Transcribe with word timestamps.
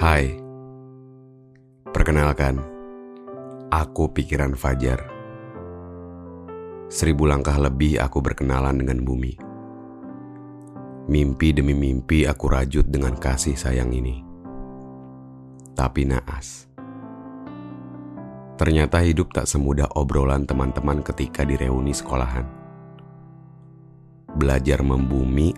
Hai, 0.00 0.32
perkenalkan, 1.92 2.56
aku 3.68 4.08
pikiran 4.08 4.56
Fajar. 4.56 4.96
Seribu 6.88 7.28
langkah 7.28 7.60
lebih 7.60 8.00
aku 8.00 8.24
berkenalan 8.24 8.80
dengan 8.80 9.04
bumi. 9.04 9.36
Mimpi 11.04 11.52
demi 11.52 11.76
mimpi 11.76 12.24
aku 12.24 12.48
rajut 12.48 12.88
dengan 12.88 13.12
kasih 13.12 13.52
sayang 13.52 13.92
ini. 13.92 14.24
Tapi 15.76 16.08
naas. 16.08 16.64
Ternyata 18.56 19.04
hidup 19.04 19.36
tak 19.36 19.44
semudah 19.44 20.00
obrolan 20.00 20.48
teman-teman 20.48 21.04
ketika 21.04 21.44
di 21.44 21.60
reuni 21.60 21.92
sekolahan. 21.92 22.48
Belajar 24.32 24.80
membumi, 24.80 25.52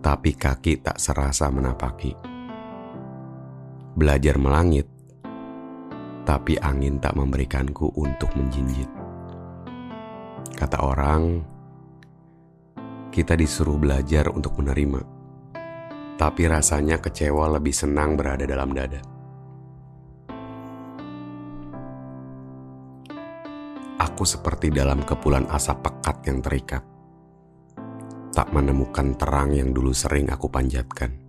tapi 0.00 0.32
kaki 0.32 0.80
tak 0.80 0.96
serasa 0.96 1.52
menapaki 1.52 2.32
belajar 3.94 4.34
melangit, 4.42 4.90
tapi 6.26 6.58
angin 6.58 6.98
tak 6.98 7.14
memberikanku 7.14 7.94
untuk 7.94 8.34
menjinjit. 8.34 8.90
Kata 10.54 10.82
orang, 10.82 11.42
kita 13.14 13.38
disuruh 13.38 13.78
belajar 13.78 14.34
untuk 14.34 14.58
menerima, 14.58 15.00
tapi 16.18 16.42
rasanya 16.50 16.98
kecewa 16.98 17.54
lebih 17.54 17.70
senang 17.70 18.18
berada 18.18 18.42
dalam 18.42 18.74
dada. 18.74 18.98
Aku 23.94 24.26
seperti 24.26 24.74
dalam 24.74 25.06
kepulan 25.06 25.46
asap 25.54 25.86
pekat 25.86 26.16
yang 26.26 26.38
terikat, 26.42 26.82
tak 28.34 28.50
menemukan 28.50 29.14
terang 29.14 29.54
yang 29.54 29.70
dulu 29.70 29.94
sering 29.94 30.26
aku 30.34 30.50
panjatkan. 30.50 31.23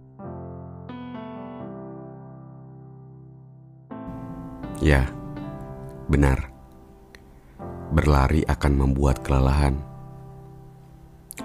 Ya, 4.84 5.08
benar. 6.12 6.52
Berlari 7.96 8.44
akan 8.44 8.74
membuat 8.76 9.24
kelelahan. 9.24 9.80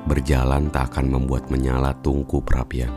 Berjalan 0.03 0.67
tak 0.75 0.95
akan 0.95 1.06
membuat 1.14 1.47
menyala 1.47 1.95
tungku 2.03 2.42
perapian. 2.42 2.91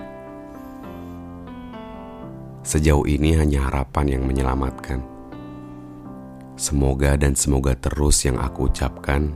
Sejauh 2.66 3.06
ini 3.06 3.38
hanya 3.38 3.70
harapan 3.70 4.18
yang 4.18 4.24
menyelamatkan. 4.26 5.04
Semoga 6.58 7.14
dan 7.20 7.38
semoga 7.38 7.78
terus 7.78 8.26
yang 8.26 8.40
aku 8.42 8.72
ucapkan 8.72 9.36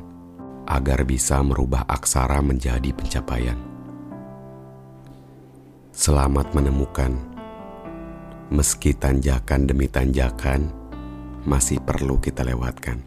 agar 0.66 1.06
bisa 1.06 1.44
merubah 1.46 1.86
aksara 1.86 2.42
menjadi 2.42 2.90
pencapaian. 2.96 3.60
Selamat 5.92 6.54
menemukan, 6.56 7.14
meski 8.50 8.96
tanjakan 8.96 9.68
demi 9.68 9.92
tanjakan 9.92 10.87
masih 11.48 11.80
perlu 11.80 12.20
kita 12.20 12.44
lewatkan. 12.44 13.00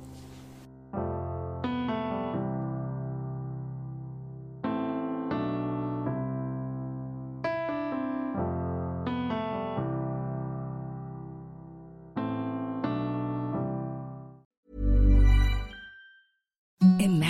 Imagine 17.01 17.30